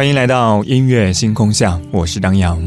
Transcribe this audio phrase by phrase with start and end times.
[0.00, 2.58] 欢迎来到音乐星空下，我是张扬。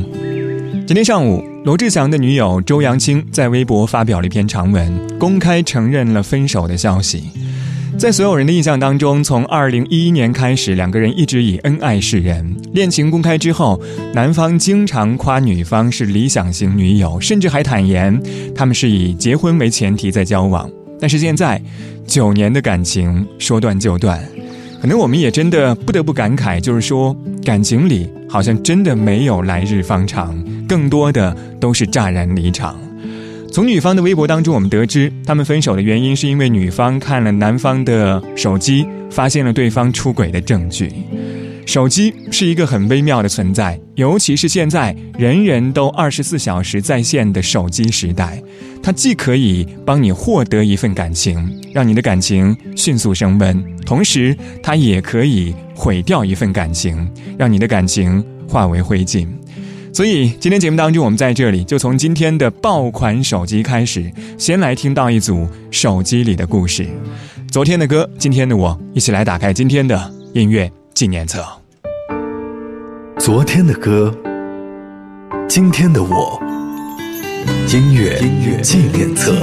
[0.85, 7.23] 今天上午，罗志祥的女友周扬青在微博发表了一篇长文，公开承认了分手的消息。
[7.97, 12.55] 在所有人的印象当中，从二零一一年开始，两个人一直以恩爱示人。
[12.71, 13.81] 恋情公开之后，
[14.13, 18.21] 男方经常夸女方是理想型女友，甚至还坦言
[18.53, 20.69] 他们是以结婚为前提在交往。
[20.99, 21.59] 但是现在，
[22.05, 24.23] 九年的感情说断就断。
[24.83, 27.15] 可能我们也真的不得不感慨，就是说，
[27.45, 32.77] 感情里好像真的没有来日方长，更多的都是乍然离场。
[33.49, 40.91] 从女方的微博当中，我们得知，他们分手的原因是因为女方看了男方的手机，发现了对方出轨的证据。
[41.65, 48.43] 手机是一个很微妙的存在，尤其是现在人人都二十四小时在线的手机时代，
[48.81, 59.27] 它既可以帮你获得一份感情，让你的感情迅速升温，同时它也可以毁掉一份感情，让你的感情化为灰烬。
[59.91, 66.87] 所以今天节目当中，我们在这里就从今天的爆款手机开始，先来听到一组手机里的故事。
[67.51, 70.71] 昨天的歌，今天的我，一起来打开今天的音乐。
[70.93, 71.43] 纪念册。
[73.17, 74.15] 昨天的歌，
[75.49, 76.39] 今天的我，
[77.67, 78.21] 音乐
[78.61, 79.33] 纪念册。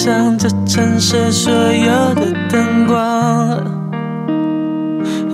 [0.00, 3.60] 上这城市所有的灯光，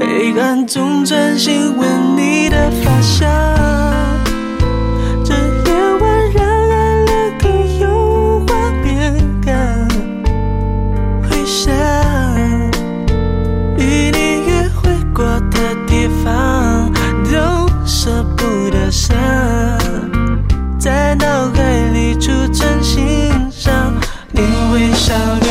[0.01, 3.29] 黑暗中专心闻你的发香。
[25.07, 25.44] 笑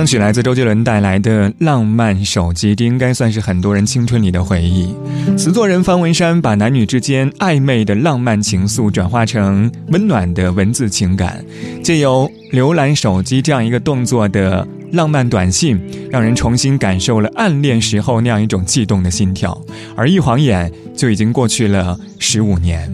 [0.00, 4.94] 开场曲来自周杰伦带来的《浪漫手机》，这应该算是很多人青春里的回忆。
[5.36, 11.44] 词作人方文山把男女之间暧昧的浪漫情愫转化成温暖的文字情感，
[11.84, 15.78] 借由浏览手机这样一个动作的浪漫短信，
[16.10, 19.60] 让人重新感受了暗恋时候那样一种悸动的心跳。
[19.94, 22.90] 而一晃眼，就已经过去了十五年。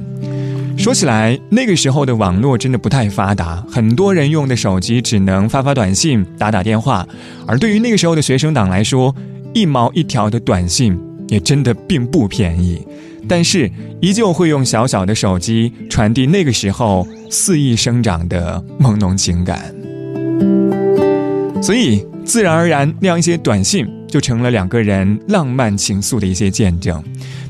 [0.87, 7.05] 说起来，那个时候的网络真的不太发达，很多人用的手机只能发发短信、打打电话。
[7.44, 9.12] 而对于那个时候的学生党来说，
[9.53, 10.97] 一毛一条的短信
[11.27, 12.87] 也真的并不便宜。
[13.27, 13.69] 但是，
[14.00, 19.75] 依旧会用小小的手机传递那个时候肆意生长的朦胧情感。
[21.61, 27.03] 所以，自然而然，那样一些短信就成了两个人浪漫情愫的一些见证。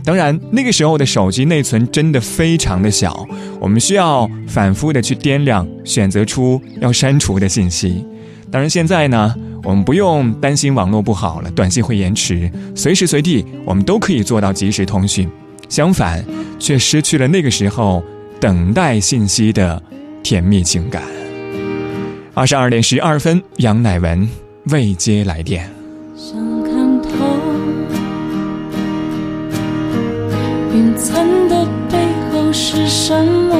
[0.07, 3.27] 当然，那个时候的手机内存真的非常的小，
[3.61, 8.07] 我们需要反复的去掂量，选择出要删除的信息。
[8.49, 15.29] 当然，现在呢，我们不用担心网络不好了，短信会延迟，随时随地我们都可以做到即时通讯。
[15.69, 16.25] 相反，
[16.61, 18.01] 却失去了那个时候
[18.39, 19.83] 等待信息的
[20.23, 21.03] 甜蜜情感。
[22.33, 24.29] 二十二点十二分，杨乃文
[24.67, 25.69] 未接来电。
[30.77, 31.97] 云层的背
[32.31, 33.57] 后是什么？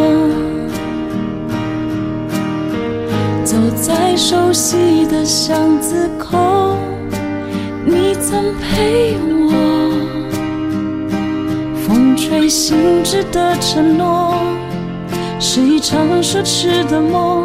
[3.43, 6.77] 走在熟悉的巷子口，
[7.87, 9.17] 你曾陪
[9.49, 9.51] 我。
[11.87, 14.35] 风吹醒止的承诺，
[15.41, 17.45] 是一场奢侈的梦。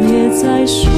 [0.00, 0.90] 别再说，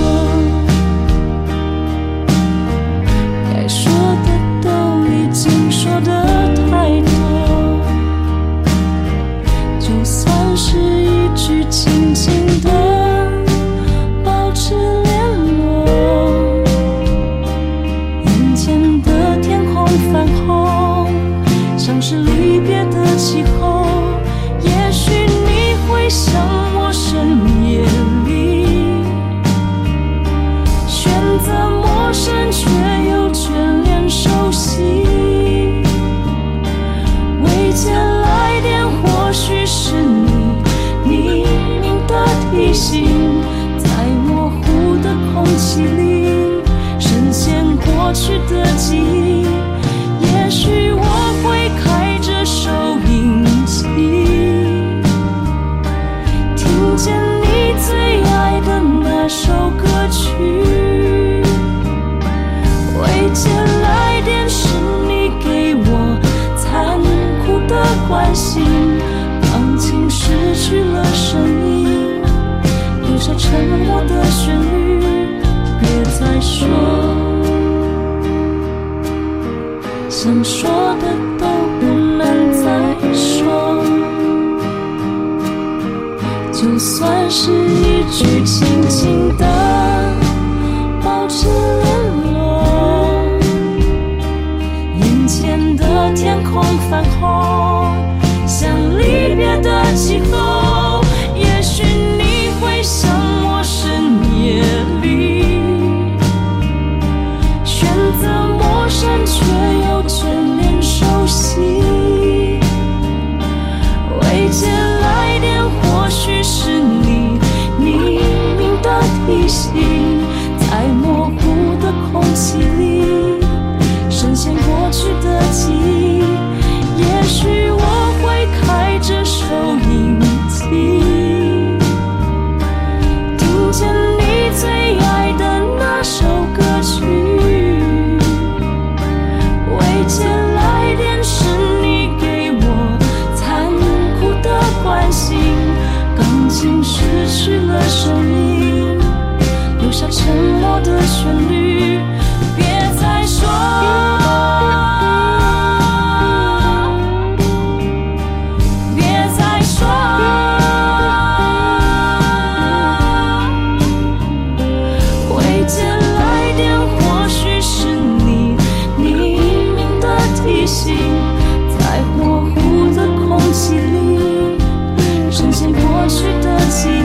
[176.72, 177.01] see.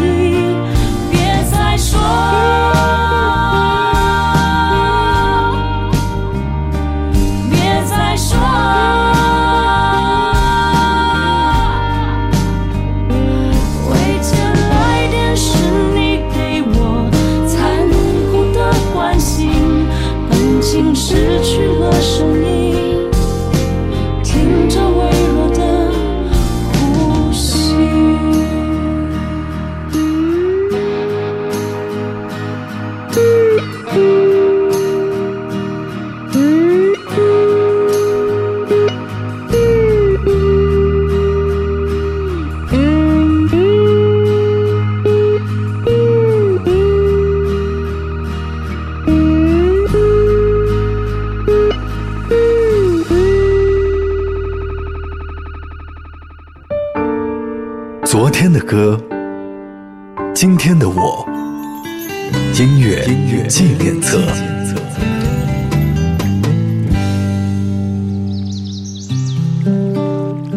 [63.47, 64.21] 纪念册。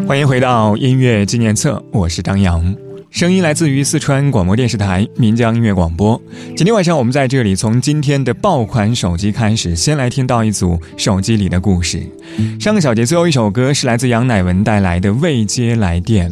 [0.05, 2.75] 欢迎回到音乐纪念册，我是张扬。
[3.09, 6.21] 声音来自于四川广播电视台岷江音乐广播。
[6.55, 12.05] 今天晚上我们在这里，从今天的爆款手机开始，先来听到一组手机里的故事。
[12.59, 16.29] 上个小节最后一首歌是来自杨乃文带来的《未接来电》，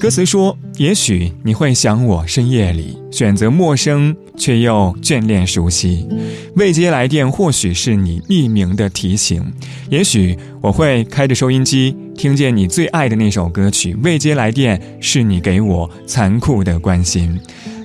[0.00, 6.06] 歌词说：“也许你会想我，深夜里选择陌生，却又眷恋熟悉。
[6.54, 9.44] 未接来电或许是你匿名的提醒，
[9.90, 17.38] 也许我会开着收音机。”听见你最爱的那首歌曲，未接来电，是你给我残酷的关心。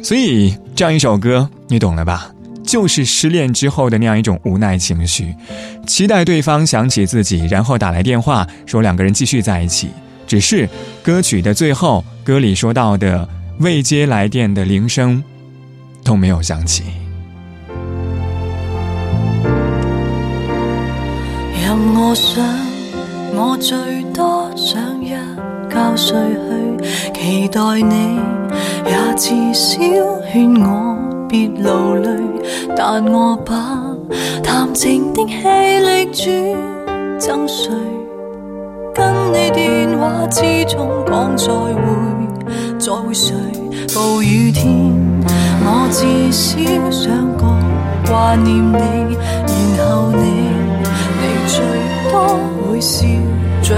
[0.03, 2.31] 所以这样一首歌，你懂了吧？
[2.63, 5.33] 就是失恋之后的那样一种无奈情绪，
[5.85, 9.89] 期待对方想起自己，然后打来电话说两个人继续在一起。
[10.33, 10.67] 只是
[11.03, 15.23] 歌曲的最后，歌里说到的未接来电的铃声
[16.03, 16.85] 都没有响起。
[21.63, 22.43] 任我想。
[23.35, 23.77] 我最
[24.11, 25.11] 多想一
[25.69, 28.19] 觉睡去，期待你
[28.85, 29.77] 也至少
[30.31, 30.97] 劝我
[31.29, 32.09] 别流泪。
[32.75, 33.55] 但我把
[34.43, 37.92] 谈情的气力转赠谁？
[38.93, 41.77] 跟你电话之中讲再会，
[42.79, 43.33] 再会谁？
[43.95, 44.93] 暴雨天，
[45.65, 46.57] 我至少
[46.91, 47.59] 想讲
[48.07, 48.77] 挂念你，
[49.77, 50.21] 然后你，
[51.19, 52.39] 你最多。
[52.73, 53.05] 会笑
[53.61, 53.75] 着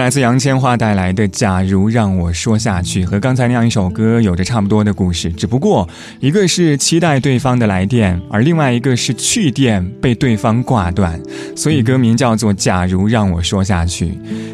[0.00, 5.86] 来自杨千嬅带来的《假如让我说下去》，和刚才那样一首歌有着差不多的故事，只不过
[6.20, 11.20] 一个是期待对方的来电，而另外一个是去电被对方挂断，
[11.54, 14.06] 所以歌名叫做《假如让我说下去》。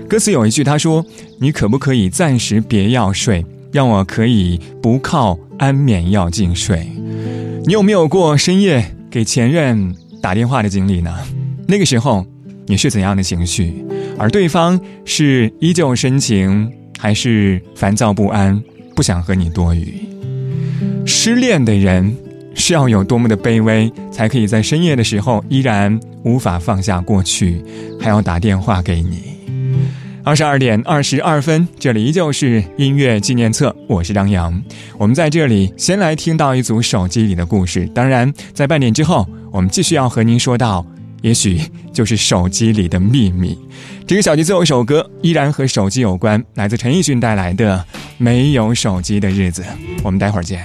[0.09, 1.07] 歌词有一句，他说
[1.39, 6.91] ：“你可不可以暂时别要睡，让我可以不靠安眠药进睡？”
[7.65, 11.15] 你有没有过深夜给前任打电话的经历呢？
[11.69, 12.27] 那个时候
[12.67, 13.85] 你是怎样的情绪？
[14.19, 18.63] 而对方是依旧深情，还是烦躁不安，
[18.95, 20.01] 不想和你多语？
[21.05, 22.17] 失恋的人
[22.55, 27.63] 是要有多么的卑微，才可以在深夜的时候依然无法放下过去，
[28.01, 29.37] 还要打电话给你？
[30.25, 34.61] 二十二点二十二分，这里依旧是音乐纪念册，我是张扬。
[34.99, 40.85] 我们在这里先来听到一组手机里的故事，当然，在半点之后，我们继续要和您说到，
[41.27, 41.61] 也许
[41.93, 43.59] 就是手机里的秘密。
[44.07, 47.85] 这个小节最后一首歌依然和手机有关，来自陈奕迅带来的
[48.17, 49.63] 《没有手机的日子》。
[50.05, 50.65] 我们待会儿见。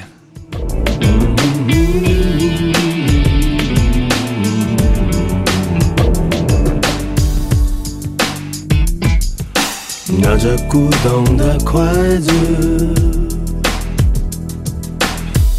[10.19, 11.81] 拿着古董的筷
[12.17, 12.31] 子，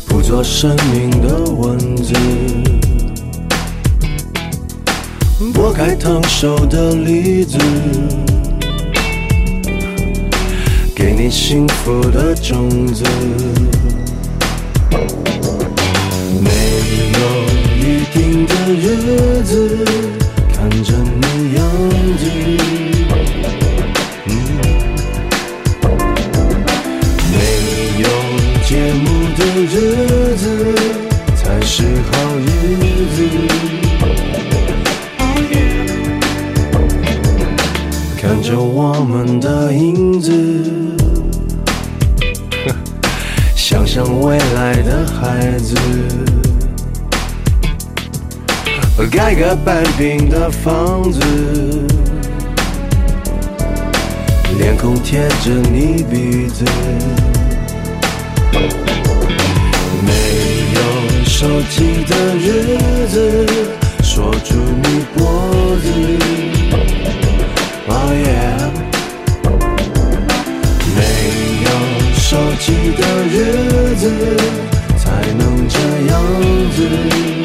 [0.07, 2.15] 捕捉生命的文字，
[5.50, 7.59] 剥开烫手的梨子，
[10.94, 13.02] 给你幸福的种子。
[16.38, 16.50] 没
[17.18, 17.20] 有
[17.81, 19.85] 一定的日子，
[20.52, 21.61] 看着你样
[22.18, 22.24] 子。
[27.33, 27.35] 没
[27.98, 28.07] 有
[28.68, 29.05] 节目
[29.37, 30.44] 的日子
[31.35, 32.46] 才是好日
[33.16, 33.72] 子。
[38.42, 40.33] 看着我们的影子，
[43.55, 45.76] 想象未来的孩子，
[49.12, 51.20] 盖个半平的房子。
[54.59, 56.64] 脸孔贴着你鼻子，
[60.05, 60.12] 没
[60.74, 60.81] 有
[61.24, 63.46] 手机的日子，
[64.02, 65.22] 锁住你脖
[65.81, 66.62] 子。
[68.05, 68.59] Oh yeah，
[70.97, 71.01] 没
[71.62, 71.69] 有
[72.17, 72.67] 手机
[72.99, 74.03] 的日子，
[74.99, 75.05] 才
[75.38, 75.79] 能这
[76.11, 76.12] 样
[76.75, 77.41] 子。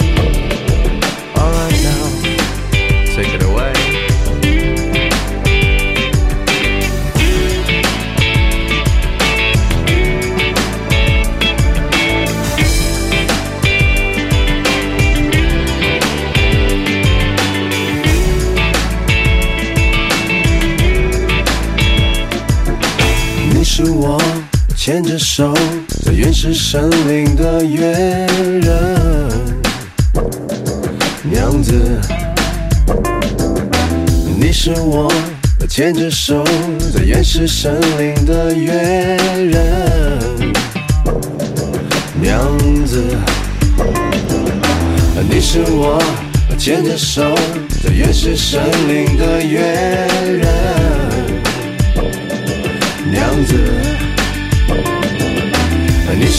[26.68, 27.88] 原始森林的约
[28.60, 28.98] 人，
[31.24, 31.74] 娘子。
[34.38, 35.10] 你是我
[35.70, 36.44] 牵着手
[36.94, 40.20] 在原始森林的约人，
[42.22, 43.02] 娘子。
[45.30, 46.04] 你是我
[46.58, 47.34] 牵着手
[47.82, 50.46] 在原始森林的约人。
[53.10, 53.56] 娘子，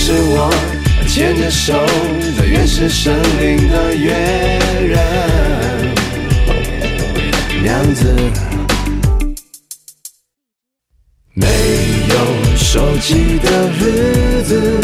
[0.09, 0.51] 是我
[1.07, 1.75] 牵着手
[2.39, 4.11] 在原始森林的约
[4.89, 4.99] 人，
[7.63, 8.17] 娘子。
[11.35, 11.47] 没
[12.09, 12.15] 有
[12.57, 14.81] 手机的日子，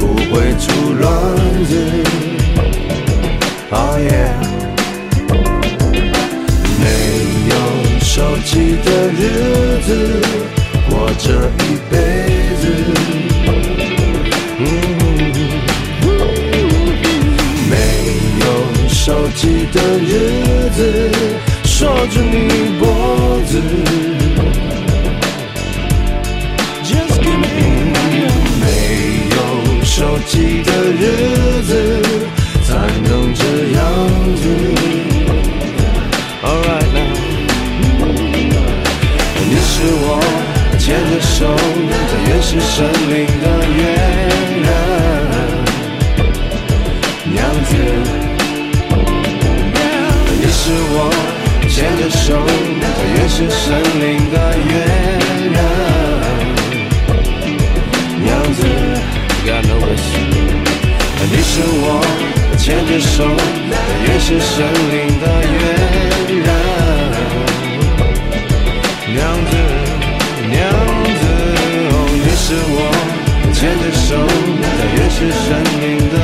[0.00, 1.06] 不会出乱
[1.64, 1.72] 子。
[3.70, 4.34] Oh yeah。
[6.80, 6.84] 没
[7.48, 7.54] 有
[8.00, 9.22] 手机的日
[9.86, 9.88] 子，
[10.90, 11.78] 过这一
[19.72, 21.10] 的日子，
[21.64, 22.86] 锁住你脖
[23.46, 23.52] 子。
[26.84, 27.46] Just give me
[28.60, 28.64] 没
[29.30, 29.36] 有
[29.84, 31.02] 手机的日
[31.62, 31.70] 子，
[32.64, 32.68] 才
[33.04, 33.42] 能这
[33.76, 33.80] 样
[34.36, 34.42] 子。
[36.42, 37.12] Alright now，
[39.48, 40.06] 你是我
[40.78, 41.36] 牵着手
[42.08, 42.76] 在原始森
[43.10, 43.44] 林的
[50.68, 51.08] 是我
[51.66, 52.36] 牵着手
[52.82, 53.64] 在原始森
[54.02, 54.36] 林的
[54.68, 54.70] 约
[55.48, 55.56] 人，
[58.22, 58.60] 娘子。
[59.46, 60.04] God knows。
[61.30, 62.04] 你是我
[62.58, 63.24] 牵着手
[63.70, 63.72] 在
[64.04, 64.56] 原始森
[64.92, 65.24] 林的
[65.56, 65.56] 约
[66.36, 66.46] 人，
[69.14, 69.52] 娘子，
[70.50, 70.52] 娘
[71.16, 71.24] 子，
[71.88, 72.78] 哦，你是我
[73.54, 74.06] 牵着手
[74.60, 75.48] 在原始森
[75.80, 76.14] 林的